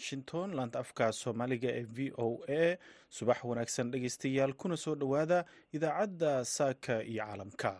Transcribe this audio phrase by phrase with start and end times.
[0.00, 2.78] halkani waa washington laanta afka soomaaliga ee v o a
[3.08, 7.70] subax wanaagsan dhegeystayaal kuna soo dhowaada idaacadda saaka iyo caalamka.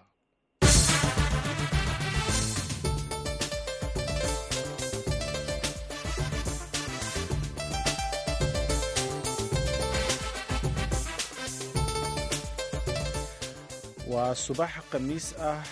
[14.10, 15.62] Waa subax khamiis ah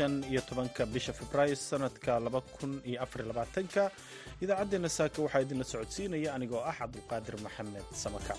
[0.00, 3.82] shan iyo tobanka bisha februaayo sanadka laba kun iyo afar labaatanka.
[4.44, 8.34] Idaacaddeenna saaka waxaa idinla socodsiinaya anigoo ah cabdulqaadir maxamed samaka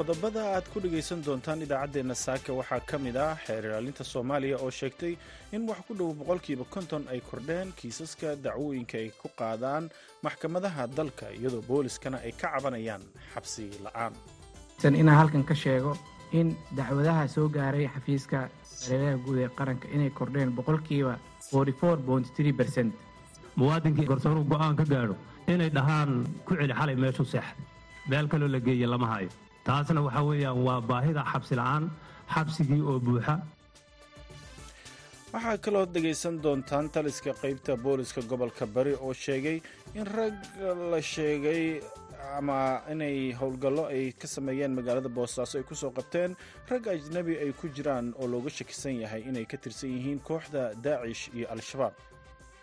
[0.00, 4.70] qodobada aad ku dhegaysan doontaan idaacaddeenna saaka waxaa ka mid ah xeer ilaalinta soomaaliya oo
[4.80, 5.12] sheegtay
[5.56, 9.84] in wax ku dhow boqolkiiba konton ay kordheen kiisaska dacwooyinka ay ku qaadaan
[10.26, 13.02] maxkamadaha dalka iyadoo booliskana ay ka cabanayaan
[13.34, 14.12] xabsi la'aan.
[15.02, 15.92] Inaan halkan ka sheego
[16.38, 16.48] in
[16.78, 18.38] dacwadaha soo gaaray xafiiska
[18.82, 21.14] hareeraha guud ee qaranka inay kordheen boqolkiiba
[23.60, 25.14] muwaadinkii garsooruu go'aan ka gaadho
[25.52, 26.10] inay dhahaan
[26.46, 27.44] ku celi xalay meeshu seex.
[28.08, 29.28] Meel kaloo la geeye lama hayo
[29.66, 31.84] taasna waxaa weeyaan waa baahida xabsi la'aan
[32.34, 33.34] xabsigii oo buuxa.
[35.32, 39.58] Waxaa kaloo dhegaysan doontaan taliska qaybta booliska gobolka bari oo sheegay
[39.98, 40.34] in rag
[40.90, 41.62] la sheegay
[42.38, 42.58] ama
[42.92, 46.30] inay howlgallo ay ka sameeyeen magaalada boosaaso ay ku soo qabteen.
[46.70, 51.22] Rag ajnabi ay ku jiraan oo looga shakisan yahay inay ka tirsan yihiin kooxda daacish
[51.36, 51.94] iyo al-shabaab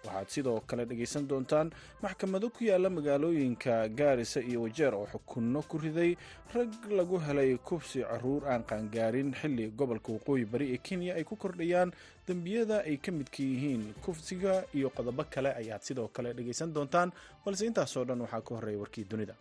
[0.08, 1.72] waxaad sidoo kale dhegaysan doontaan
[2.04, 6.16] maxkamado ku yaalla magaalooyinka gaarisa iyo wajeer oo xukunno ku riday
[6.56, 11.36] rag lagu helay kubsi carruur aan qaangaarin xilli gobolka waqooyi bari ee kenya ay ku
[11.36, 11.92] kordhayaan
[12.28, 17.12] dembiyada ay ka midka yihiin kufsiga iyo qodobo kale ayaad sidoo kale dhegaysan doontaan
[17.46, 19.36] balse intaasoo dhan waxaa ka horreeya warkii dunida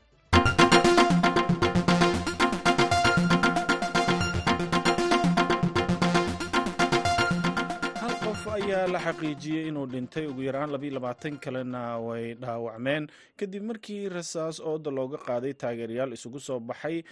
[8.66, 13.08] ayaa la xaqiijiyey inuu dhintay ugu yaraan labayilabaatan kalena way dhaawacmeen.
[13.38, 17.02] Kadib markii rasaas ooda looga qaaday taageerayaal isugu soo baxay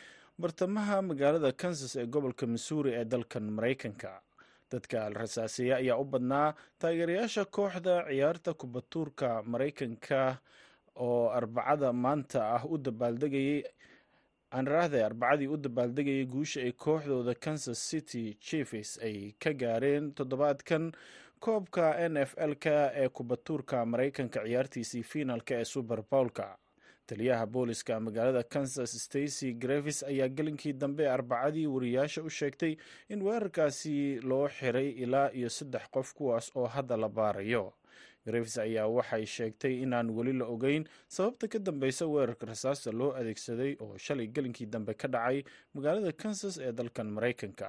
[0.41, 4.12] bartamaha magaalada kansas ee gobolka missouri ee dalkan maraykanka.
[4.70, 10.38] Dadka al rasaaseeya ayaa u badnaa taageerayaasha kooxda ciyaarta kubatuurka maraykanka
[10.97, 13.62] oo arbacada maanta ah u dabaaldegayay
[14.53, 20.93] aanraahda arbacadii u dabaaldegayay guusha ay kooxdooda kansas city chiefs ay ka gaareen toddobaadkan
[21.44, 26.47] koobka n f l-ka ee kubatuurka maraykanka ciyaartiisii fiinaalka ee super bowlka.
[27.06, 32.77] Taliyaha booliska magaalada kansas stacy grevis ayaa gelinkii dambe arbacadii wariyaasha u sheegtay
[33.09, 37.72] in weerarkaasi loo xiray ilaa iyo saddex qof kuwaas oo hadda la baarayo.
[38.26, 43.76] Grevis ayaa waxay sheegtay inaan weli la ogeyn sababta ka dambeysa weerarka rasaasta loo adeegsaday
[43.81, 45.44] oo shalay gelinkii dambe ka dhacay
[45.75, 47.69] magaalada kansas ee dalkan maraykanka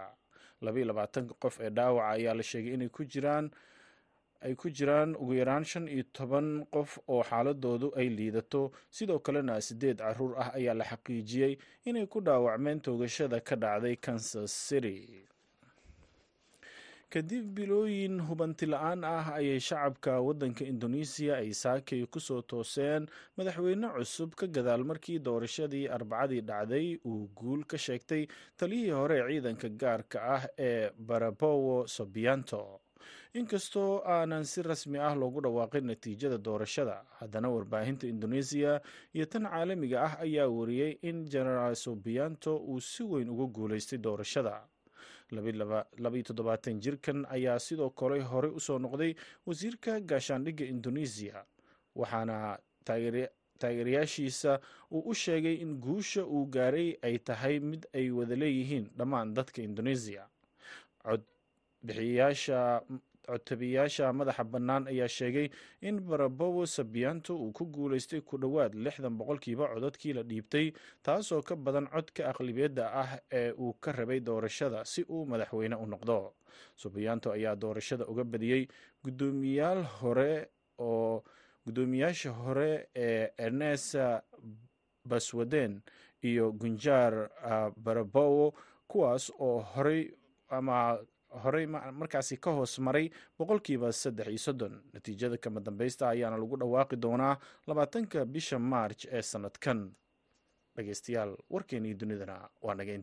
[0.61, 3.51] labaiyo labaatanka qof ee dhaawaca ayaa la sheegay inay ku jiraan
[4.45, 8.71] ay ku jiraan ugu yaraan shan iyo toban qof oo xaaladoodu ay liidato.
[8.89, 14.51] Sidoo kalena siddeed carruur ah ayaa la xaqiijiyey inay ku dhaawacmeen toogashada ka dhacday kansas
[14.67, 15.25] city
[17.15, 23.87] kadib bilooyin hubanti la'aan ah ayay shacabka waddanka indoneesiya ay saakay ku soo tooseen madaxweyne
[23.95, 28.23] cusub ka gadaal markii doorashadii arbacadii dhacday uu guul ka sheegtay
[28.59, 32.61] taliyihii hore ciidanka gaarka ah ee barabowo sobianto
[33.39, 38.81] inkastoo aanan si rasmi ah loogu dhawaaqin natiijada doorashada haddana warbaahinta indoneesiya
[39.15, 44.55] iyo tan caalamiga ah ayaa wariyey in genaraal sobianto uu si weyn uga guulaystay doorashada
[45.31, 49.15] labayo toddobaatan jirkan ayaa sidoo kale horey u soo noqday
[49.45, 51.45] wasiirka gaashaandhigga indoneesiya
[51.95, 52.59] waxaana
[53.59, 54.59] taageerayaashiisa
[54.91, 59.61] uu u sheegay in guusha uu gaaray ay tahay mid ay wada leeyihiin dhammaan dadka
[59.61, 60.27] indoneesiya
[63.27, 65.49] codtabiyaasha madaxa bannaan ayaa sheegay
[65.81, 70.71] in barabowo sabianto uu ku guulaystay ku dhowaad lixdan boqolkiiba codadkii la dhiibtay
[71.03, 75.85] taasoo ka badan codka aqlibiyadda ah ee uu ka rabay doorashada si uu madaxweyne u
[75.85, 76.33] noqdo.
[76.75, 78.67] Subianto ayaa doorashada uga badiyey
[79.03, 80.49] gudoomiyaal hore
[80.79, 81.23] oo
[81.65, 84.23] guddoomiyaasha hore ee ernesa
[85.05, 85.81] baswaden
[86.21, 87.29] iyo gunjaar
[87.77, 88.53] barabowo
[88.87, 90.11] kuwaas oo horey
[90.49, 90.99] ama
[91.43, 93.09] horey markaasi ka hoos maray
[93.39, 94.73] boqolkiiba saddex iyo soddon.
[94.93, 97.37] Natiijada kama dambaysta ayaana lagu dhawaaqi doonaa
[97.67, 99.79] labaatanka bisha maarj ee sannadkan
[100.75, 102.93] dhegeystayaal warkeenii dunidana waa naga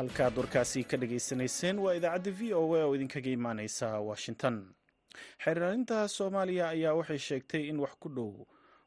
[0.00, 4.56] halkaad warkaasi ka dhagaysanayseen waa idaacadda v o a oo idinkaga imaaneysa washington.
[5.44, 8.30] Xeeraarinta soomaaliya ayaa waxay sheegtay in wax ku dhow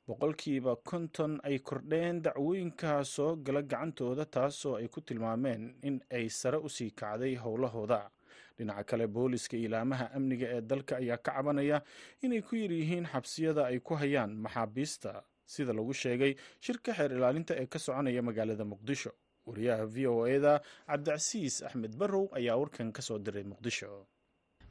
[0.07, 6.57] boqolkiiba konton ay kordheen dacwooyinka soo gala gacantooda taasoo ay ku tilmaameen in ay sare
[6.57, 8.09] u sii kacday howlahooda.
[8.57, 11.81] Dhinaca kale booliska ilaamaha amniga ee dalka ayaa ka cabanaya
[12.21, 17.65] inay ku yaryihiin xabsiyada ay ku hayaan maxaabiista sida lagu sheegay shirka xeer ilaalinta ee
[17.65, 19.11] ka soconaya magaalada muqdisho
[19.47, 20.53] wariyaha v o eda
[20.87, 24.05] cabdicasiis axmed barrow ayaa warkan ka diray muqdisho.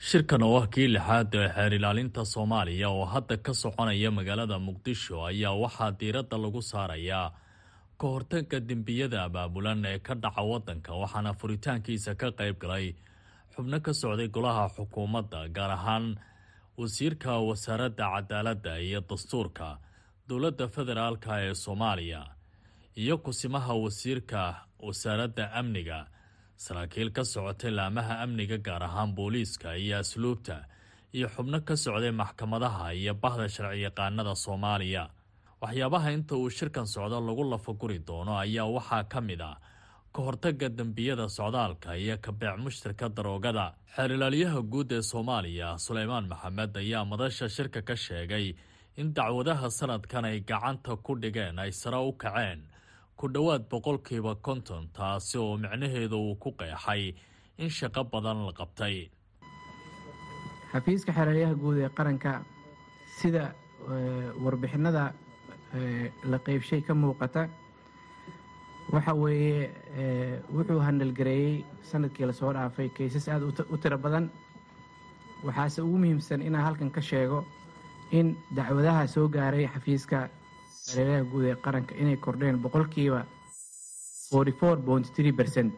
[0.08, 5.24] Shirkan oo ah kii lixaad ee xeer ilaalinta soomaaliya oo hadda ka soconaya magaalada muqdisho
[5.30, 7.28] ayaa waxaa diiradda lagu saarayaa
[8.00, 12.86] ka hortagga dembiyada abaabulan ee ka dhaca waddanka waxaana furitaankiisa ka qayb galay
[13.54, 16.06] xubno ka socday golaha xukuumadda gaar ahaan
[16.80, 19.78] wasiirka wasaaradda cadaaladda iyo dastuurka
[20.28, 22.22] dowladda federaalka ee soomaaliya
[22.96, 26.06] iyo kusimaha wasiirka wasaaradda amniga.
[26.56, 30.64] Saraakiil ka socotay laamaha amniga gaar ahaan booliiska iyo asluubta
[31.12, 35.08] iyo xubno ka socday maxkamadaha iyo bahda sharciyaqaanada soomaaliya.
[35.62, 39.56] Waxyaabaha inta uu shirkan socdo lagu lafaguri doono ayaa waxaa ka mid ah
[40.12, 43.74] ka hortagga dembiyada socdaalka iyo kabeec mushtarka daroogada.
[43.96, 48.54] Xeerilaalyaha guud ee soomaaliya suleymaan maxamed ayaa madasha shirka ka sheegay
[48.96, 52.68] in dacwadaha sanadkan ay gacanta ku dhigeen ay sare u kaceen
[53.16, 57.14] ku dhowaad boqolkiiba konton taasi oo micnaheedu uu ku qeexay
[57.58, 58.96] in shaqo badan la qabtay.
[60.72, 62.32] Xafiiska xeeraryaha guud ee qaranka
[63.18, 63.54] sida
[64.44, 65.04] warbixinada
[66.30, 67.48] la qeybshay ka muuqata
[68.92, 69.70] waxa weeye
[70.54, 73.44] wuxuu handalgareeyey sannadkii la soo dhaafay kaysas aada
[73.74, 74.30] u tiro badan.
[75.46, 77.44] Waxaase ugu muhiimsan inaan halkan ka sheego
[78.10, 80.28] in dacwadaha soo gaaray xafiiska
[80.90, 83.20] xeeraryaha guud ee qaranka inay kordheen boqolkiiba
[85.44, 85.74] ercent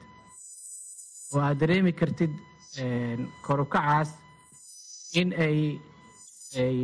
[1.34, 2.32] oo aad dareemi kartid
[3.46, 4.10] korukacaas
[5.20, 5.58] in ay
[6.64, 6.76] ay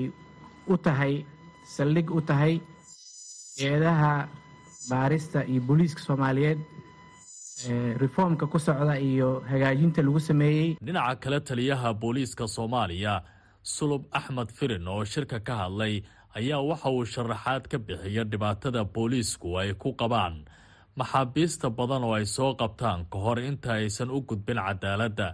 [0.72, 1.14] u tahay
[1.76, 2.54] saldhig u tahay
[3.68, 4.12] eedaha
[4.90, 6.58] baarista iyo booliiska soomaaliyeed
[8.02, 10.76] reformka ku socda iyo hagaajinta lagu sameeyey.
[10.86, 13.14] Dhinaca kale taliyaha booliiska soomaaliya
[13.62, 15.94] sulub axmed firin oo shirka ka hadlay
[16.38, 20.44] ayaa waxa uu sharaxaad ka bixiya dhibaatada booliisku ay ku qabaan.
[20.98, 25.28] Maxaabiista badan oo ay soo qabtaan ka hor inta aysan u gudbin cadaaladda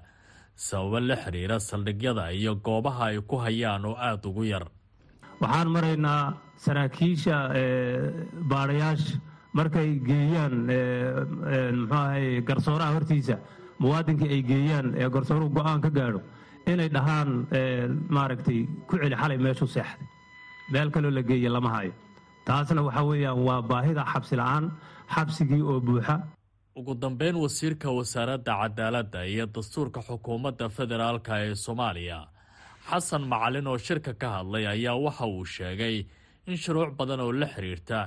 [0.54, 4.64] sababo la xiriira saldhigyada iyo goobaha ay ku hayaan oo aada ugu yar.
[5.40, 6.22] Waxaan maraynaa
[6.64, 7.36] saraakiisha
[8.50, 9.20] baadhayaasha
[9.56, 10.54] markay geeyaan
[11.80, 13.36] muxuu ahay garsooraha hortiisa
[13.80, 16.20] muwaadinkii ay geeyaan ee garsooruhu go'aan ka gaadho
[16.72, 17.30] inay dhahaan
[18.16, 20.08] maaragtay ku celi xalay meeshu seexday
[20.72, 21.92] meel kaloo la geeya lama hayo.
[22.46, 24.64] Taasna waxaa weeyaan waa baahida xabsi la'aan
[25.14, 26.14] xabsigii oo buuxa.
[26.78, 32.18] Ugu dambeyn wasiirka wasaaradda cadaaladda iyo dastuurka xukuumadda federaalka ee soomaaliya
[32.90, 35.96] xasan macalin oo shirka ka hadlay ayaa waxa uu sheegay
[36.46, 37.98] in shuruuc badan oo la xiriirta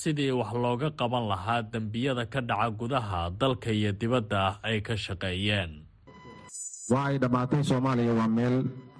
[0.00, 5.72] sidii wax looga qaban lahaa dembiyada ka dhaca gudaha dalka iyo dibadda ay ka shaqeeyeen.
[6.90, 8.56] Waa ay dhammaatay soomaaliya waa meel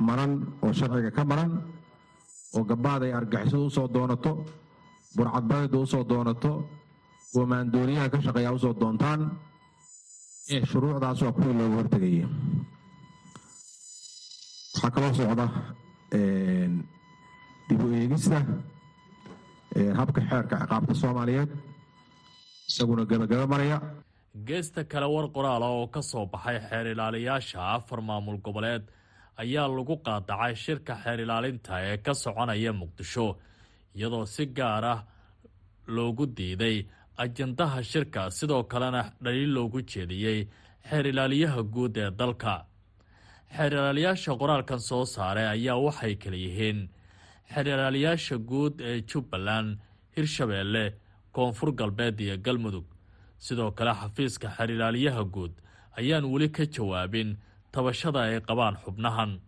[0.08, 1.50] maran oo sharciga ka maran
[2.56, 4.32] oo gabbaad ay argixisadu u soo doonato
[5.16, 6.52] burcadbadeedu u soo doonato
[7.36, 9.20] oo maandooriyaha ka shaqeeyaa u soo doontaan
[10.70, 12.26] shuruucdaas waa kuwii looga hortegaya
[14.74, 15.46] waxaa kaloo socda
[17.68, 18.38] dib u eegista
[19.98, 21.50] habka xeerka ciqaabta soomaaliyeed
[22.70, 23.78] isaguna gebagaba maraya.
[24.48, 28.82] Geesta kale war qoraala oo ka soo baxay xeer ilaaliyaasha afar maamul goboleed
[29.42, 33.26] ayaa lagu qaadacay shirka xeer ilaalinta ee ka soconaya muqdisho
[33.96, 35.00] iyadoo si gaar ah
[35.94, 36.76] loogu diiday
[37.22, 38.20] ajandaha shirka.
[38.38, 40.40] Sidoo kalena dhaliil loogu jeediyey
[40.88, 42.54] xeer ilaaliyaha guud ee dalka.
[43.56, 46.78] Xeer ilaaliyaasha qoraalkan soo saaray ayaa waxay kala yihiin
[47.52, 49.70] xeer ilaaliyaasha guud ee jubbaland
[50.16, 50.84] hirshabeelle
[51.34, 52.86] koonfur galbeed iyo galmudug.
[53.44, 55.52] Sidoo kale xafiiska xeer ilaaliyaha guud
[55.98, 57.30] ayaan weli ka jawaabin
[57.72, 59.40] tabashada ay qabaan xubnahan.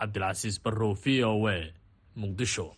[0.00, 1.72] Cabdilcasiis barrow v o a
[2.16, 2.76] muqdisho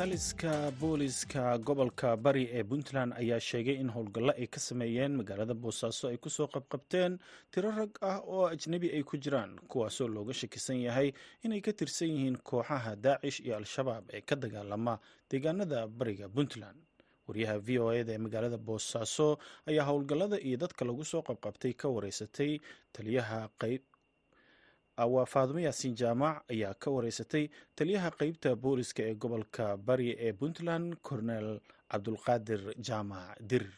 [0.00, 6.08] taliska booliska gobolka bari ee puntland ayaa sheegay in howlgallo ay ka sameeyeen magaalada boosaaso
[6.08, 7.18] ay ku soo qabqabteen
[7.52, 11.12] tiro rag ah oo ajnebi ay ku jiraan kuwaasoo looga shakisan yahay
[11.44, 14.98] inay ka tirsan yihiin kooxaha daacish iyo al-shabaab ee ka dagaalama
[15.30, 16.80] deegaanada bariga puntland.
[17.28, 19.28] Waryaha v o eda ee magaalada boosaaso
[19.68, 22.56] ayaa howlgallada iyo dadka lagu soo qabqabtay ka wareysatay
[22.96, 23.82] taliyaha qayb
[24.98, 30.94] waa faadumo yaasiin jaamac ayaa ka wareysatay taliyaha qeybta booliska ee gobolka bari ee puntland
[31.02, 31.60] cornel
[31.92, 33.72] cabdulqaadir jaamac dirir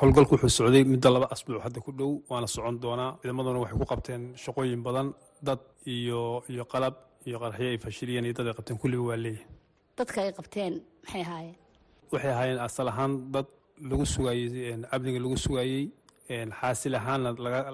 [0.00, 3.18] howlgalku wuxuu socday muddo laba asbuuc hadda ku dhow waana socon doonaa.
[3.22, 5.12] Ciidamaduna waxay ku qabteen shaqooyin badan
[5.42, 6.94] dad iyo iyo qalab
[7.26, 9.48] iyo qaraxyo ay fashiliyeen iyo dad ay qabteen kulliba waa leeyihiin
[9.98, 10.72] dadka ay qabteen
[11.04, 11.56] maxay ahaayeen?
[12.12, 13.46] Waxay ahaayeen asal ahaan dad
[13.90, 15.84] lagu sugaayey amniga lagu sugaayey
[16.28, 17.30] xaasil ahaanna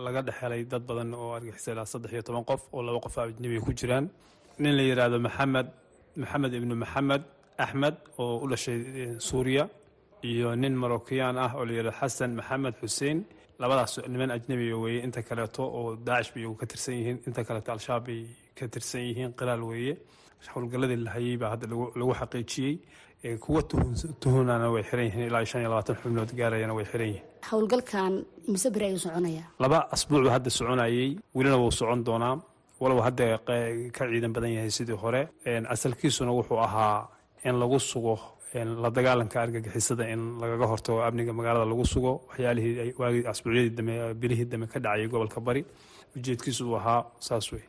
[0.07, 3.61] laga dhexelay dad badan oo argixisa ilaa saddex iyo toban qof oo laba qof ajnabiga
[3.67, 4.07] ku jiraan.
[4.63, 5.67] Nin la yidhaahdo maxamed
[6.23, 7.23] maxamed ibnu maxamed
[7.65, 8.79] axmed oo u dhashay
[9.29, 9.65] suuriya.
[10.31, 13.19] Iyo nin marokiyaan ah oo la yidhahdo xasan maxamed xuseen.
[13.61, 18.05] Labadaas niman ajnabiga weeye inta kaleeto oo daacish bay ka tirsan yihiin inta kaleeto al-shabaab
[18.09, 18.21] bay
[18.59, 19.95] ka tirsan yihiin qiraal weeye.
[20.55, 21.67] Howlgalladii la hayey baa hadda
[22.01, 22.75] lagu xaqiijiyey
[23.45, 23.63] kuwa
[24.21, 27.25] tuhunana way xiran yihiin ilaa shan iyo labaatan xubnood gaarayana way xiran yihiin.
[27.51, 28.13] Howlgalkan
[28.53, 32.37] mise beri ayuu soconayaa laba asbuucba hadda soconayey welina wuu socon doonaa.
[32.81, 33.25] Walow hadda
[33.97, 35.23] ka ciidan badan yahay sidii hore
[35.75, 37.09] asalkiisuna wuxuu ahaa
[37.45, 38.15] in lagu sugo
[38.83, 42.13] la dagaalanka argagixisada in lagaga hortago amniga magaalada lagu sugo.
[42.29, 45.65] Waxyaalihii asbuucyadii dame bilihii dame ka dhacayay gobolka bari.
[46.17, 47.65] Ujeedkiisu uu ahaa saas wey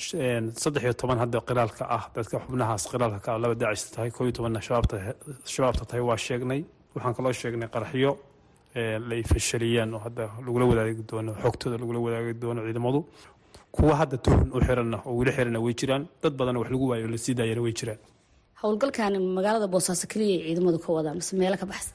[0.00, 4.24] saddex iyo toban hadda qiraalka ah dadka xubnahaas qiraalka ka ah laba daacis tahay koo
[4.26, 6.60] iyo tobanna shabaabta tahay waa sheegnay.
[6.94, 8.10] Waxaan kaloo sheegnay qaraxyo
[9.08, 13.00] lay fashaliyeen oo hadda lagula wadaagi doono xogtooda lagula wadaagi doono ciidamadu.
[13.76, 16.02] Kuwa hadda tuhun u xiranna oo weli xiranna way jiraan.
[16.22, 17.98] Dad badanna wax lagu waayo oo la sii daayana way jiraan.
[18.62, 21.94] Howlgalkan magaalada boosaaso keliya ciidamadu ka wadaan mise meelo ka baxsan.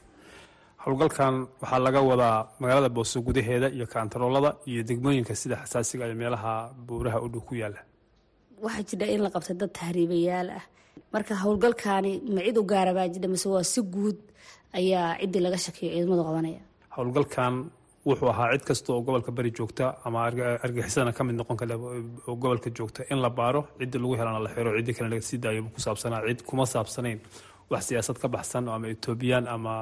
[0.83, 6.51] Howlgalkan waxaa laga wadaa magaalada booso gudaheeda iyo kaantaroolada iyo degmooyinka sida xasaasiga iyo meelaha
[6.87, 7.81] buuraha u dhow ku yaalla
[8.63, 10.63] waxaa jira in la qabtay dad tahriibayaal ah.
[11.13, 14.17] Marka howlgalkaani ma cid u gaara baa jira mise waa si guud
[14.79, 16.61] ayaa ciddii laga shakiyo ciidamadu qabanaya
[16.95, 17.53] howlgalkan
[18.09, 20.17] wuxuu ahaa cid kasta oo gobolka bari joogta ama
[20.65, 21.73] argixisana ka noqon kale
[22.27, 23.01] oo gobolka joogta.
[23.11, 26.21] In la baaro ciddii lagu helana la xiro ciddii kale laga sii daayo ku saabsanaa
[26.27, 27.19] cid kuma saabsanayn.
[27.71, 29.73] Wax siyaasad ka baxsan ama etoobiyaan ama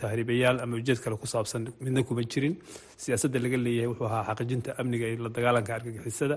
[0.00, 2.54] tahriibayaal ama ujeed kale ku saabsan midna kuma jirin.
[3.02, 6.36] Siyaasadda laga leeyahay wuxuu ahaa xaqiijinta amniga iyo la dagaalanka argagixisada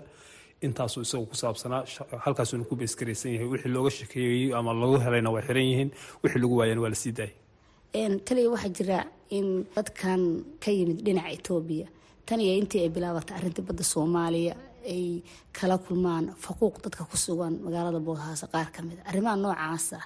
[0.66, 1.84] intaasuu isagu ku saabsanaa
[2.26, 3.48] halkaasuuna ku beeskaraysan yahay.
[3.54, 5.90] Wixii looga shakeeyey ama lagu helayna waa xiran yihiin.
[6.24, 8.98] Wixii lagu waayana waa la sii daayay taliya waxaa jira
[9.38, 10.22] in dadkan
[10.64, 11.88] ka yimid dhinaca etoobiya
[12.26, 14.56] tan iyo intii ay bilaabatay arrintii badda soomaaliya
[14.94, 15.22] ay
[15.58, 19.10] kala kulmaan faquuq dadka ku sugan magaalada boosaaso qaar ka mid a.
[19.10, 19.98] Arrimaha noocaasa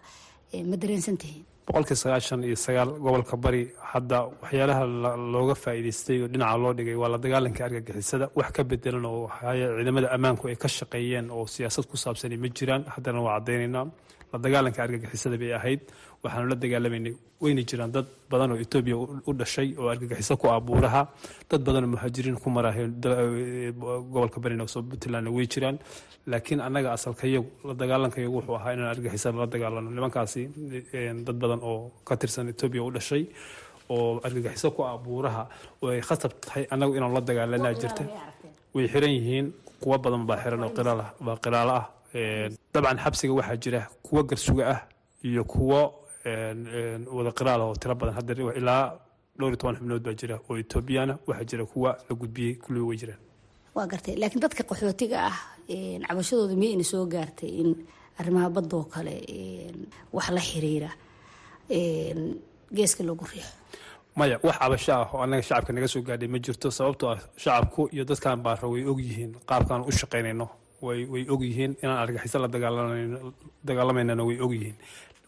[0.70, 4.84] ma dareensan tihiin boqolkii sagaashan iyo sagaal gobolka bari hadda waxyaalaha
[5.34, 8.26] looga faa'iidaystay oo dhinaca loo dhigay waa la dagaalanka argagixisada.
[8.38, 9.30] Wax ka bedelan oo
[9.78, 13.86] ciidamada ammaanku ay ka shaqeeyeen oo siyaasad ku saabsani ma jiraan haddana waa caddaynaynaa
[14.36, 15.82] la dagaalanka argagixisada bay ahayd.
[16.24, 17.14] Waxaanu la dagaalamaynay
[17.44, 18.96] weyna jiraan dad badan oo etoobiya
[19.30, 21.02] u dhashay oo argagixiso ku ah buuraha
[21.50, 22.86] dad badan oo muhaajiriin ku marahay
[24.14, 25.78] gobolka barina soo puntlandna way jiraan.
[26.32, 29.90] Laakiin annaga asalkayagu la dagaalankayagu wuxuu ahaa inaan argagixisada la dagaalano.
[29.98, 30.42] Nimankaasi
[31.28, 33.24] dad badan oo ka tirsan etoobiya u dhashay
[33.94, 35.44] oo argagixiso ku ah buuraha
[35.84, 38.04] oo ay khasab tahay annagu inaan la dagaalanaa jirta.
[38.76, 39.46] Way xiran yihiin
[39.82, 40.72] kuwo badan baa xiran oo
[41.26, 41.38] baa
[41.80, 41.86] ah
[42.74, 44.80] dabcan xabsiga waxaa jira kuwo garsuga ah
[45.24, 45.80] iyo kuwo
[47.16, 48.16] wada qiraal oo tiro badan.
[48.18, 48.84] Hadda ilaa
[49.38, 50.36] dhowr iyo toban xubnood baa jira.
[50.50, 53.20] Oo etoobiyana waxaa jira kuwa la gudbiyey kulliba way jiraan
[53.76, 54.16] waa gartay.
[54.16, 55.38] Laakiin dadka qaxootiga ah
[56.08, 57.70] cabashadooda miyayna soo gaartay in
[58.20, 59.16] arrimaha badoo kale
[60.14, 60.90] wax la xiriira
[62.76, 63.54] geeska loogu riixo?
[64.16, 67.90] Maya wax cabasho ah oo annaga shacabka naga soo gaadhay ma jirto sababtoo ah shacabku
[67.94, 70.48] iyo dadkan baara way ogyihiin qaabkaan u shaqaynayno
[70.82, 72.48] way ogyihiin inaan argaxiso la
[73.68, 74.76] dagaalamayna way ogyihiin.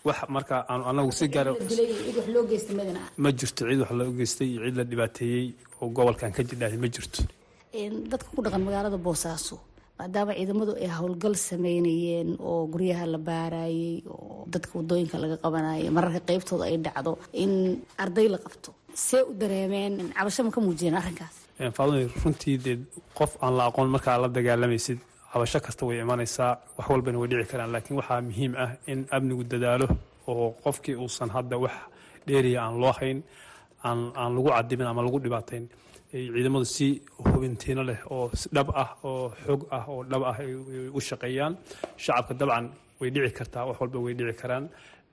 [0.08, 1.52] Wax marka aanu anagu si gaara
[3.24, 5.46] ma jirto cid wax loo geystay iyo cid la dhibaateeyey
[5.82, 7.20] oo gobolkan ka jidhahay ma jirto.
[8.12, 9.56] Dadka ku dhaqan magaalada boosaaso
[10.00, 16.20] maadaama ciidamadu ay howlgal sameynayeen oo guryaha la baarayey oo dadka waddooyinka laga qabanayay mararka
[16.30, 17.12] qeybtooda ay dhacdo
[17.44, 17.52] in
[18.04, 18.70] arday la qabto.
[18.94, 21.36] See u dareemeen cabasho ma ka muujiyeen arrinkaas?
[21.78, 22.78] Faadumi runtii dee
[23.18, 25.00] qof aan la aqoon markaa la dagaalamaysid
[25.34, 27.72] cabasho kasta way imanaysaa wax walbana way dhici karaan.
[27.76, 29.88] Laakiin waxaa muhiim ah in amnigu dadaalo
[30.32, 31.76] oo qofkii uusan hadda wax
[32.28, 33.18] dheeriya aan loo hayn
[33.84, 35.66] aan lagu cadimin ama lagu dhibaatayn
[36.12, 36.88] ciidamadu si
[37.32, 40.52] hubintiino leh oo dhab ah oo xog ah oo dhab ah ay
[40.98, 41.54] u shaqeeyaan.
[42.04, 42.66] Shacabka dabcan
[43.00, 44.66] way dhici kartaa wax walba way dhici karaan.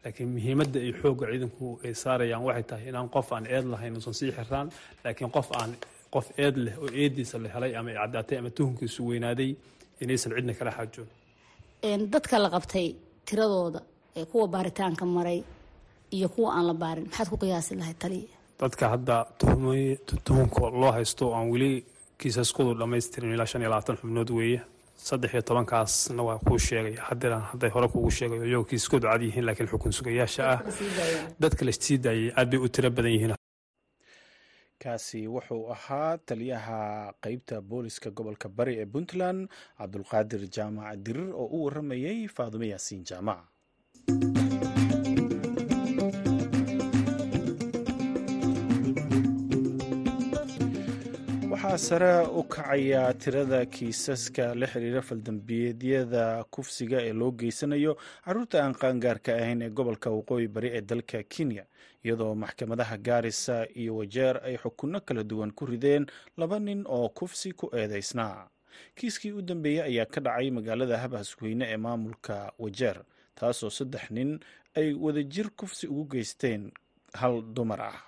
[0.05, 4.15] Laakiin muhiimadda iyo xoogga ciidanku ay saarayaan waxay tahay inaan qof aan eed lahayn uusan
[4.21, 4.67] sii xiraan
[5.05, 5.71] laakiin qof aan
[6.15, 9.51] qof eed leh oo eediisa la helay ama ay caddaatay ama tuhunkiisu weynaaday
[10.07, 11.09] inaysan cidna kala xaajoon
[12.15, 12.87] dadka la qabtay
[13.29, 13.81] tiradooda
[14.19, 15.41] ee kuwa baaritaanka maray
[16.17, 19.15] iyo kuwa aan la baarin maxaad ku qiyaasi lahayd taliya dadka hadda
[20.27, 21.73] tuhunka loo haysto aan weli
[22.21, 24.61] kiisaskoodu dhammaystirin ilaa shan iyo labaatan xubnood weeye.
[25.09, 26.95] Saddex iyo tobankaasna waa kuu sheegay.
[27.09, 30.59] Haddana hadday hore kuugu sheegayo iyagoo kiisaskoodu cad yihiin laakiin xukun sugayaasha ah.
[31.43, 33.33] Dadka la sii daayay aad bay u tiro badan yihiin
[34.85, 36.79] kaasi wuxuu ahaa taliyaha
[37.25, 39.41] qeybta booliska gobolka bari ee puntland
[39.79, 43.41] cabdulqaadir jaamac dirir oo u waramayay faadumo yaasiin jaamac
[51.75, 58.75] waxaa sare u kacaya tirada kiisaska la xiriira faldambiyeedyada kufsiga ee loo geysanayo carruurta aan
[58.75, 61.65] qaangaarka ahayn ee gobolka waqooyi bari ee dalka kenya
[62.05, 67.53] iyadoo maxkamadaha gaarisa iyo wajeer ay xukunno kala duwan ku rideen laba nin oo kufsi
[67.53, 68.47] ku eedeysnaa
[68.95, 73.03] kiiskii u dambeeyey ayaa ka dhacay magaalada habhasweyne ee maamulka wajeer
[73.35, 74.39] taasoo saddex nin
[74.75, 76.71] ay wadajir kufsi ugu geysteen
[77.15, 77.99] hal dumar ah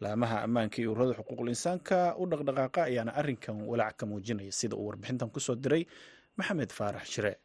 [0.00, 4.86] laamaha ammaanka iyo ururada xuquuqul insaanka u dhaqdhaqaaqa ayaana arrinkan walaac ka muujinaya sida uu
[4.88, 5.86] warbixintan ku soo diray
[6.36, 7.36] maxamed faarax shire.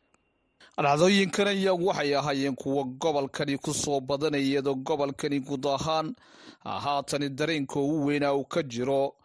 [0.77, 6.15] Dhacdooyinkan iyagu waxay ahaayeen kuwa gobolkani ku soo badanaya iyadoo gobolkani guud ahaan
[6.63, 9.15] haatani dareenka ugu weynaa uu ka jiro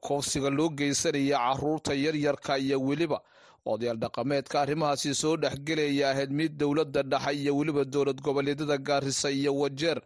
[0.00, 3.20] koofsiga loo geysanaya carruurta yaryarka iyo weliba
[3.66, 9.52] odayaal dhaqameedka arrimahaasi soo dhexgelaya ahayd mid dowladda dhexe iyo weliba dowlad goboleedyada gaarisa iyo
[9.58, 10.00] wajeer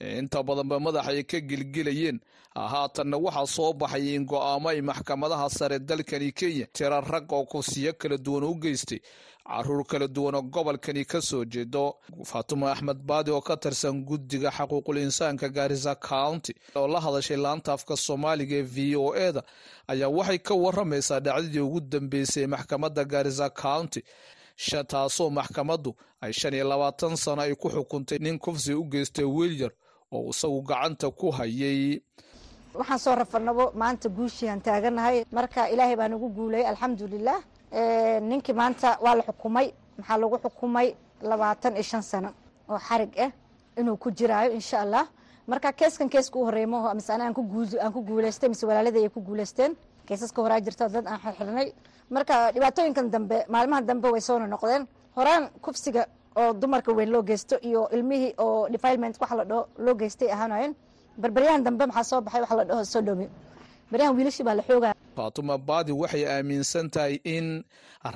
[0.00, 2.20] inta badanba madaxa ay ka gilgilayeen
[2.54, 6.66] haatanna waxaa soo baxay in go'aamo ay maxkamadaha sare dalkani kenya.
[6.72, 9.00] Tira rag oo kufsiyo kala duwan u geystay.
[9.46, 11.94] Caruur kala duwan oo gobolkani ka soo jeedo.
[12.24, 16.54] Faatuma axmed baadi oo ka tirsan guddiga xaquuqul insaanka gaarisa county.
[16.76, 19.42] Oo la hadashay laanta afka soomaaliga ee v o e da
[19.88, 24.02] ayaa waxay ka waramaysaa dhacdadii ugu dambeysay maxkamadda gaarisa county.
[24.88, 29.70] Taasoo maxkamaddu ay shan iyo labaatan sano ay ku xukuntay nin kufsi u geystay wiilyar
[30.12, 32.00] oo isagu gacanta ku hayay.
[32.74, 35.24] Waxaan soo rafanabo maanta guushiiaan taaganahay.
[35.32, 37.38] Marka ilaahay baa nagu guulayay alxamdulilah
[38.30, 39.72] ninkii maanta waa la xukumay.
[39.98, 40.88] Maxaa lagu xukumay?
[41.22, 42.30] Labaatan iyo shan sano
[42.68, 43.30] oo xarig ah
[43.78, 45.04] inuu ku jiraayo insha allah
[45.48, 47.34] marka keeskan keeska u horreey maho mise ana aan
[47.92, 49.72] ku guuleystay mise walaaladii ay ku guuleysteen
[50.06, 51.72] keesaska horaa jirta dad aan xirxirnay
[52.10, 54.86] marka dhibaatooyinkan dambe maalmaha dambe way soona noqdeen.
[55.16, 56.06] Horaan kufsiga
[56.40, 60.74] oo dumarka weyn loo geysto iyo ilmihii oo defilement waxa la dhaho loo geystay ahaanayeen.
[61.18, 63.26] Barbaryahan dambe maxaa soo baxay waxa la dhaho sodomi
[63.90, 67.64] baryahan wiilashii baa la xoogaya faatuma baadi waxay aaminsan tahay in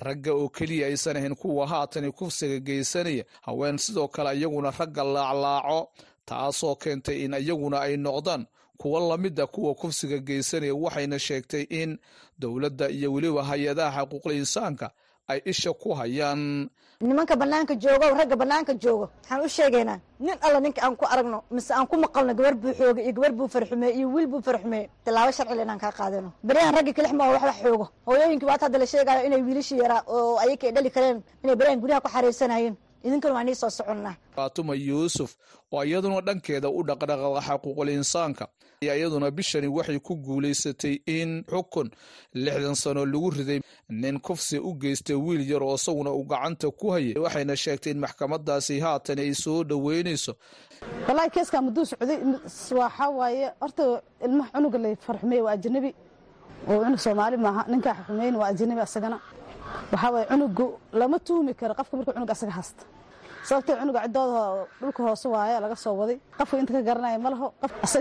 [0.04, 3.24] ragga oo keliya aysan ahayn kuwa haatani kufsiga geysanaya.
[3.46, 5.88] Haween sidoo kale iyaguna ragga laaclaaco
[6.26, 8.46] taasoo keentay in iyaguna ay noqdaan
[8.78, 10.74] kuwa lamida kuwa kufsiga geysanaya.
[10.74, 11.98] Waxayna sheegtay in
[12.38, 14.90] dowladda iyo weliba hay'adaha xaquuqul insaanka
[15.28, 16.66] ay isha ku hayaan
[17.00, 21.38] nimanka banaanka joogo ragga banaanka joogo waxaan u sheegaynaa nin alla ninka aan ku aragno
[21.50, 24.90] mise aan ku maqalno gabar buu xooga iyo gabar buu farxumeeye iyo wiil buu farxumeeye
[25.04, 26.30] tallaabo sharcile inaan kaa qaadano.
[26.42, 27.86] Beryahan ragga kalix maa wax wax xoogo.
[28.06, 31.80] Hooyooyinkii waata hadda la sheegayo inay wiilashii yaraa oo ayaka ay dhali kareen inay beryahan
[31.82, 32.74] guryaha ku xariirsanayeen
[33.06, 35.30] idinkana waa nii soo soconnaa faatuma yuusuf
[35.72, 38.44] oo iyaduna dhankeeda u dhaqdhaqaaqa xaquuqul insaanka
[38.82, 41.88] ayaa iyaduna bishani waxay ku guulaysatay in xukun
[42.44, 43.60] lixdan sano lagu riday
[44.02, 47.98] nin kufsi u geystay wiil yar oo isaguna uu gacanta ku hayay waxayna sheegtay in
[48.04, 50.32] maxkamadaasi haatan ay soo dhoweynayso
[51.08, 52.18] wallaahi keeskaa mudduu socday
[52.80, 53.84] waxaa waaye horta
[54.26, 55.90] ilmaha cunuga la farxumeeye waa ajanabi
[56.70, 59.18] oo cunug soomaali maaha ninkaa xumeyn waa ajanabi asagana
[59.92, 62.84] waxaa waaye cunugu lama tuhmi karo qofka markuu cunug asaga hasta
[63.48, 64.42] sababtee cunuga ciddooda
[64.80, 66.18] dhulka hoose waaye laga soo waday.
[66.38, 67.46] Qofka inta ka garanaya ma laho.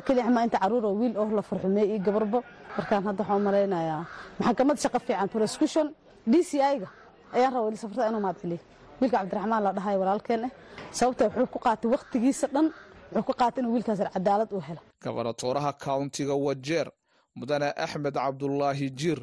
[0.05, 2.39] Keliya ma inta carruur oo wiil oo la farxumeeye iyo gabarbo.
[2.77, 4.05] Markaan hadda waxaan malaynayaa
[4.39, 5.87] maxkamad shaqo fiican prosecution
[6.31, 6.87] d c i-ga
[7.33, 8.59] ayaan weli safarta inuu mahadceliyo
[9.01, 10.51] wiilka cabdiraxmaan la dhahayo walaalkeen ah
[10.91, 12.67] sababtee wuxuu ku qaatay wakhtigiisa dhan.
[13.11, 14.81] Wuxuu ku qaatay inuu wiilkaas cadaalad uu helo.
[15.03, 16.87] Gabanatooraha kauntiga wajeer
[17.35, 19.19] mudane axmed cabdulaahi jiir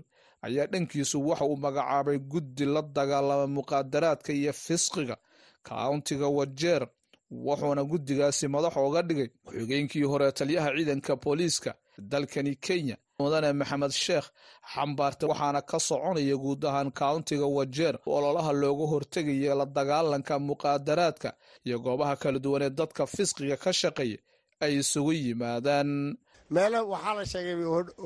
[0.46, 5.16] ayaa dhankiisu waxa uu magacaabay guddi la dagaalama muqaadaraadka iyo fisqiga
[5.62, 6.83] kauntiga wajeer
[7.31, 14.27] wuxuuna guddigaasi madax ooga dhigay ku-xigeenkii hore taliyaha ciidanka booliiska dalkani kenya mudane maxamed sheekh
[14.74, 21.31] xambaarta waxaana ka soconaya guud ahaan kauntiga wajeer ololaha looga hortegaya la dagaalanka muqaadaraadka
[21.66, 24.18] iyo goobaha kala duwan ee dadka fisqiga ka shaqeeya
[24.61, 26.16] ay isugu yimaadaan.
[26.51, 27.57] Meelo waxaa la sheegay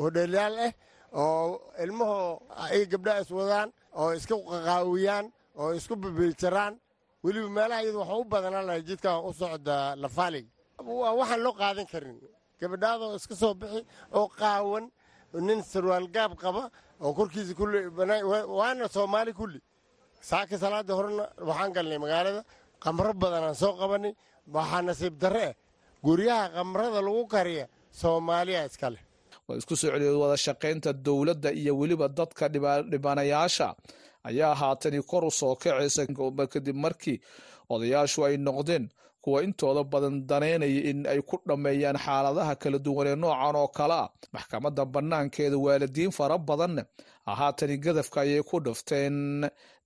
[0.03, 0.73] hodheelyaal ah
[1.13, 3.69] oo ilmahoo ay gabdhaha iswadaan
[4.01, 5.27] oo iska qaqaawiyaan
[5.61, 6.75] oo isku bibiiljaraan
[7.25, 10.47] weliba meelaha iyadu waxaa u badanaa lahay jidkan u socda lafaalig
[10.79, 12.19] waa waxaan loo qaadan karin.
[12.61, 13.81] Gabadhaadoo iska soo bixi
[14.19, 14.85] oo qaawan
[15.47, 16.71] nin sarwaal gaab qaba
[17.01, 17.79] oo korkiisa kulli
[18.59, 19.61] waana soomaali kulli
[20.21, 22.43] saaka salaadii horena waxaan galnay magaalada
[22.85, 24.13] qamro badanaan soo qabanay
[24.55, 25.55] waxaa nasiib darre ah.
[26.05, 27.67] Guryaha qamrada lagu kariya
[28.01, 29.03] soomaaliya iska leh
[29.49, 32.45] oo isku celiya wada shaqaynta dowladda iyo weliba dadka
[32.91, 33.69] dhibanayaasha.
[34.29, 36.03] Ayaa haatani kor u soo kacaysa
[36.53, 37.19] kadib markii
[37.71, 38.85] odayaashu ay noqdeen
[39.23, 43.95] kuwa intooda badan daneynaya in ay ku dhammeeyaan xaaladaha kala duwan ee noocan oo kale
[44.05, 44.09] ah.
[44.35, 46.83] Maxkamadda bannaankeeda waalidiin fara badanna
[47.27, 49.17] haatani gadafka ayay ku dhifteen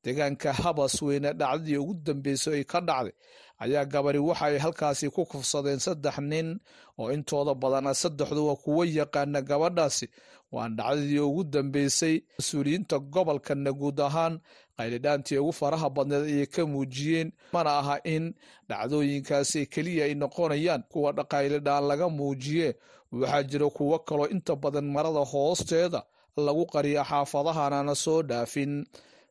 [0.05, 3.13] deegaanka habas weyne dhacdadii ugu dambeysay ay ka dhacday
[3.59, 6.59] ayaa gabari waxa ay halkaasi ku kufsadeen saddex nin
[6.99, 10.09] oo intooda badana saddexduwa kuwa yaqaana gabadhaasi.
[10.53, 14.39] Waan dhacdadii ugu dambeysay mas'uuliyiinta gobolkana guud ahaan
[14.79, 18.35] qaylidhaantii ugu faraha badneed ayay ka muujiyeen mana aha in
[18.69, 22.77] dhacdooyinkaasi keliya ay noqonayaan kuwa qaylidhaan laga muujiye
[23.13, 26.03] waxaa jira kuwo kaloo inta badan marada hoosteeda
[26.37, 28.87] lagu qariya xaafadahanana soo dhaafin.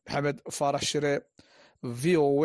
[0.06, 1.20] Maxamed faarax shire
[1.82, 2.44] v o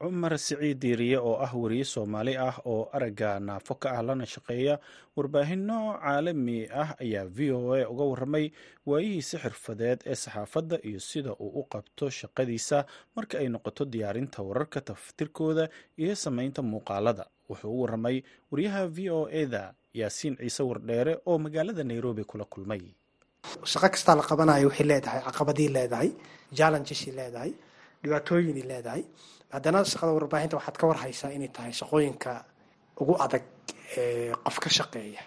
[0.00, 4.74] cumar siciid diiriye oo ah wariye soomaali ah oo aragga naafo ka ah lana shaqeeya
[5.16, 8.46] warbaahinno caalami ah ayaa v o a uga waramay
[8.86, 12.78] waayihiisa xirfadeed ee saxaafadda iyo sida uu u qabto shaqadiisa
[13.16, 15.68] marka ay noqoto diyaarinta wararka taftirkooda
[16.02, 17.24] iyo samaynta muuqaalada.
[17.50, 18.16] Wuxuu u waramay
[18.50, 22.80] wariyaha v o eda yaasiin ciise wardheere oo magaalada nairobi kula kulmay.
[23.70, 26.10] Shaqo kastaa la qabanayo waxay leedahay caqabadii leedahay
[26.56, 27.52] challengesii leedahay
[28.02, 29.02] dhibaatooyinay leedahay
[29.54, 32.30] haddana shaqada warbaahinta waxaad ka warhaysaa inay tahay shaqooyinka
[33.00, 33.44] ugu adag
[34.44, 35.22] qof ka shaqeeya.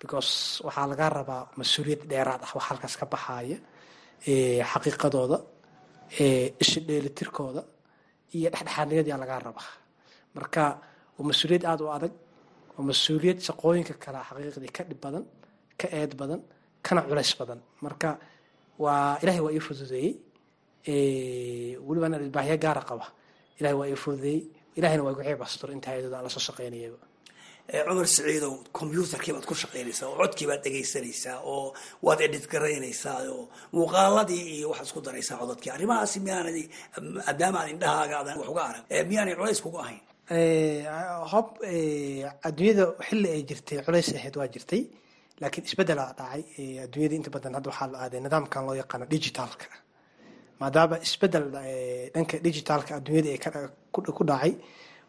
[0.00, 0.30] Because
[0.66, 3.58] waxaa laga rabaa mas'uuliyad dheeraad ah wax halkaas ka baxaaya
[4.72, 5.36] xaqiiqadooda
[6.62, 7.62] ishi dheelitirkooda
[8.36, 9.70] iyo dhexdhexaadniyadaa lagaa rabaa.
[10.36, 10.62] Marka
[11.16, 12.12] waa mas'uuliyad aada u adag
[12.76, 15.24] waa mas'uuliyad shaqooyinka kale xaqiiqdii ka dhib badan
[15.80, 16.40] ka eed badan
[16.86, 17.60] kana culays badan.
[17.84, 18.10] Marka
[18.82, 20.12] waa ilahay waa ii fududeeyey
[21.86, 23.06] weliba anaa baahya gaara qaba
[23.60, 24.42] ilahay waa ii fududeeyey.
[24.78, 26.98] Ilahayna waa igu ceeb astur inta hayadooda aan la soo shaqaynayaba
[27.88, 31.66] cumar siciidow combyuutarkii baad ku shaqaynaysaa oo codkii baad dhegaysanaysaa oo
[32.06, 33.42] waad edhid garaynaysaa oo
[33.76, 35.70] muuqaaladii iyo waxaad isku daraysaa codadkii.
[35.76, 36.56] Arrimahaasi miyaanad
[37.16, 40.00] maadaama aan indhahaaga adan wax uga arag miyaanay culays kugu ahayn?
[41.32, 41.46] Hob
[42.48, 44.82] adduunyada xilli ay jirtay culays ahayd waa jirtay
[45.40, 46.42] laakiin isbeddelaa dhacay.
[46.86, 49.66] Adduunyada inta badan hadda waxaa la aaday nidaamkan loo yaqaano digitaalka
[50.60, 51.46] maadaama isbeddel
[52.14, 53.40] dhanka digitaalka adduunyada ee
[53.92, 54.52] ku dhacay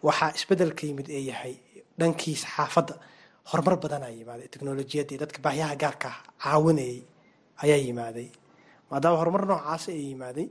[0.08, 1.56] waxaa isbeddelka yimid ee yahay
[2.00, 2.94] dhankii saxaafadda
[3.52, 4.48] horumar badanaa yimaaday.
[4.54, 6.10] Teknolojiyadda dadka baahyaha gaarka
[6.44, 7.00] caawinayay
[7.64, 8.28] ayaa yimaaday.
[8.92, 10.48] Maadaama horumar noocaas ay yimaaday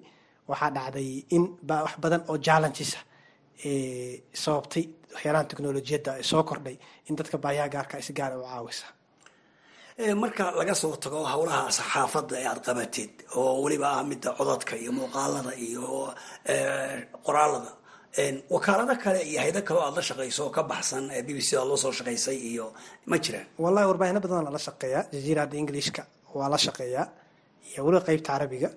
[0.51, 2.91] waxaa dhacday in wax badan oo challenges
[4.43, 4.85] sababtay
[5.15, 6.77] waxyaalahan teknolojiyadda ee soo kordhay
[7.09, 8.87] in dadka baahyaha gaarka si gaara u caawisa
[10.23, 14.93] marka laga soo tago howlaha saxaafadda ee aad qabatid oo weliba ah midda codadka iyo
[14.99, 15.85] muuqaalada iyo
[17.27, 17.71] qoraalada
[18.55, 21.51] wakaalado kale iyo haydo kale oo aad la shaqayso oo ka baxsan b b c
[21.69, 22.67] loo soo shaqaysay iyo
[23.11, 23.47] ma jiraan?
[23.65, 25.03] Wallahi warbaahino badan lala shaqeeyaa.
[25.13, 26.03] Jaziirada englishka
[26.39, 27.07] waa la shaqeeyaa
[27.71, 28.71] iyo weliba qeybta carabiga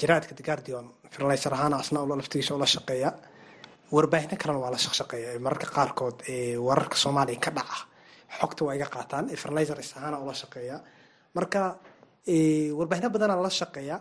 [0.00, 3.10] jaraadka the guardian freelancer ahaan asna laftigiisa ula shaqeeya
[3.94, 6.16] warbaahino kalena waa la shaqshaqeeya mararka qaarkood
[6.68, 7.78] wararka soomaaliya ka dhaca
[8.38, 10.76] xogta waa iga qaataan freelancer ahaana ula shaqeeya.
[11.36, 11.62] Marka
[12.78, 13.96] warbaahino badana la shaqeeya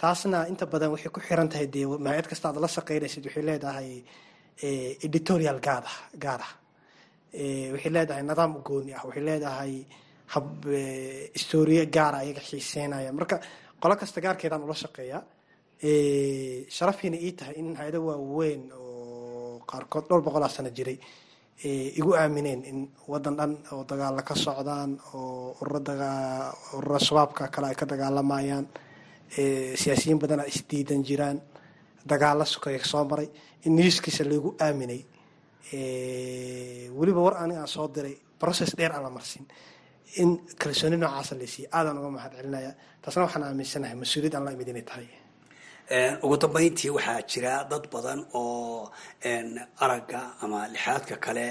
[0.00, 3.90] taasna inta badan waxay ku xiran tahay dee mahayad kasta aad la shaqeynaysid waxay leedahay
[5.06, 6.52] editorial gaad ah gaar ah.
[7.74, 9.74] Waxay leedahay nidaam gooni ah waxay leedahay
[10.34, 10.46] hab
[11.38, 13.36] historiye gaara ayaga xiiseynaya marka
[13.82, 15.18] qolo kasta gaarkeedaan ula shaqeeya
[16.76, 20.98] sharafiina ii tahay in hay'ado waaweyn oo qaarkood dhowr boqolaa sano jiray
[21.62, 27.86] igu aamineen in wadan dhan oo dagaala ka socdaan oo urura shabaabka kale ay ka
[27.86, 28.66] dagaalamayaan
[29.80, 31.38] siyaasiyiin badana isdiidan jiraan
[32.10, 33.28] dagaalo sukaya soo maray
[33.64, 35.00] in newskiisa lagu aaminay.
[36.98, 39.46] Weliba war ani aan soo diray process dheer aan la marsin
[40.20, 42.70] in kalsooni noocaasa laysiiya aadaan uga mahad celinaya
[43.02, 45.06] taasna waxaan aaminsanahay mas'uuliyad aan la imid inay tahay
[46.24, 48.90] ugu dambeyntii waxaa jira dad badan oo
[49.84, 51.46] aragga ama lixaadka kale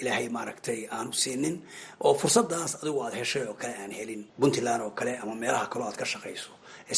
[0.00, 1.56] ilaahay maaragtay aanu siinin
[2.04, 4.22] oo fursadaas adigu aad heshay oo kale aan helin.
[4.40, 6.50] Puntland oo kale ama meelaha kaleo aad ka shaqayso.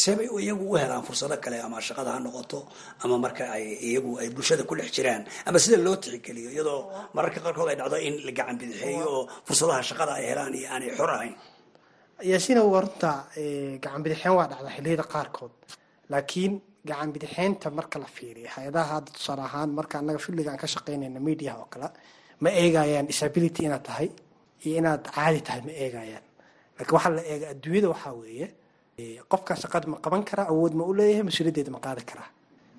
[0.03, 2.59] Seebay iyagu u helaan fursado kale ama shaqada ha noqoto
[3.05, 6.81] ama marka ay iyagu ay bulshada ku dhex jiraan ama sida loo tixgeliyo iyadoo
[7.15, 10.91] mararka qaarkood ay dhacdo in la gacan bidixeeyo oo fursadaha shaqada ay helaan iyo aanay
[10.99, 11.35] xor ahayn
[12.31, 13.11] yaasiina waa runta
[13.85, 15.53] gacan bidixeen waa dhacda xilliyada qaarkood
[16.13, 16.53] laakiin
[16.89, 21.21] gacan bidixeynta marka la fiiriyo hay'adaha hadda tusaale ahaan marka annaga filliga aan ka shaqaynayna
[21.29, 21.89] mediaha oo kale
[22.43, 24.09] ma eegayaan disability inaad tahay
[24.65, 26.25] iyo inaad caadi tahay ma eegayaan.
[26.77, 28.47] Laakiin waxaa la eega adduunyada waxaa weeye
[29.33, 32.29] qofkan shaqada ma qaban karaa awood ma u leeyahay mas'uuliyaddeeda ma qaadi karaa.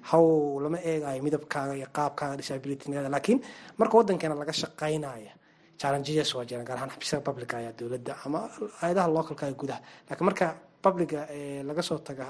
[0.10, 0.24] Haw
[0.64, 3.40] lama eegayo midabkaaga iyo qaabkaaga disabilitynada laakiin
[3.80, 5.32] marka wadankeena laga shaqaynaya
[5.80, 8.40] challenges waa jiraan gaar ahaan xafiisyada publica ayaa dowladda ama
[8.82, 9.80] hay'adaha localka ee gudaha.
[10.10, 10.46] Laakiin marka
[10.86, 11.20] publica
[11.70, 12.26] laga soo taga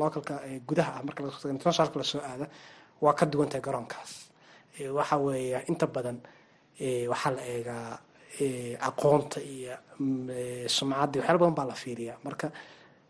[0.00, 0.34] localka
[0.68, 2.46] gudaha ah marka laga soo taga internationalka la soo aada
[3.04, 4.10] waa ka duwan tahay garoonkaas.
[4.98, 6.18] Waxa weeye inta badan
[7.12, 7.88] waxaa la eegaa
[8.88, 9.74] aqoonta iyo
[10.76, 12.16] sumcadda waxyaala badan baa la fiiriyaa.
[12.26, 12.46] Marka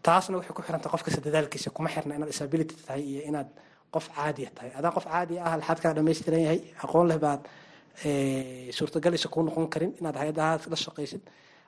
[0.06, 3.48] taasna waxay ku xirantahay qof kasta dadaalkiisa kuma xirna inaad disability tahay iyo inaad
[3.94, 4.70] qof caadiya tahay.
[4.78, 7.42] Adaa qof caadi ah alxaadkaa dhammaystiran yahay aqoon leh baad
[8.76, 11.22] suurtagal isa kuu noqon karin inaad hay'adahaas la shaqaysid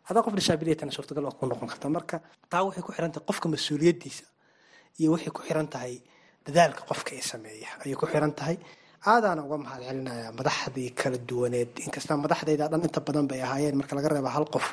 [0.08, 1.86] adaa qof disabilityna suurtagal kuu noqon karta.
[1.96, 2.16] Marka
[2.50, 4.24] taa waxay ku xiran tahay qofka mas'uuliyaddiisa
[5.00, 5.94] iyo waxay ku xiran tahay
[6.46, 7.68] dadaalka qofka ee sameeya.
[7.84, 8.56] Ayay ku xiran tahay
[9.10, 11.70] aadaana uga mahad celinaya madaxdii kala duwaneed.
[11.86, 13.76] Inkasta madaxdayda dhan inta badan bay ahaayeen.
[13.80, 14.66] Marka laga reeba hal qof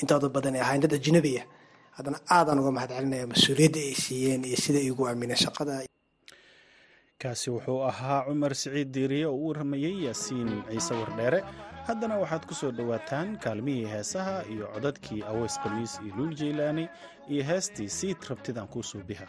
[0.00, 1.42] intooda badan ay ahaayeen dad ajnabiya
[1.96, 5.74] haddana aadaan uga mahad celinaya mas'uuliyadda ay siiyeen iyo sida igu aamineen shaqada
[7.22, 11.40] kaasi wuxuu ahaa cumar siciid diiriye oo u warramayey yaasiin ciise wardheere.
[11.88, 16.84] Haddana waxaad ku soo dhowaataan kaalmihii heesaha iyo codadkii aweys khamiis iyo luul jeylaani
[17.32, 19.26] iyo heestii siid rabtidaan kuu suubiha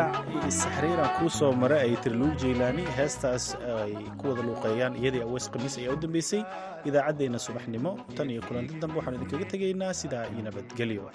[0.00, 3.44] dillaac isxariira kuu soo maray ay tiri luug jaylaani heestaas
[3.82, 6.42] ay ku wada luuqeeyaan iyadii aweys khamiis ayaa u dambeysay
[6.88, 7.92] idaacaddeenna subaxnimo.
[8.16, 11.14] Tan iyo kulanti dambe waxaan idinkaga tegaynaa sidaa iyo nabadgelyo ah